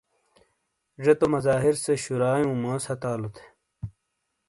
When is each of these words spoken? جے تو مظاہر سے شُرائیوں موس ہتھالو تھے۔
جے 1.03 1.13
تو 1.19 1.25
مظاہر 1.33 1.73
سے 1.83 1.93
شُرائیوں 2.03 2.55
موس 2.61 2.83
ہتھالو 2.91 3.29
تھے۔ 3.35 3.45